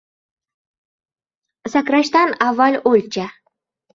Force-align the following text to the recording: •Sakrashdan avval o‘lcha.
•Sakrashdan 1.73 2.33
avval 2.47 2.79
o‘lcha. 2.93 3.27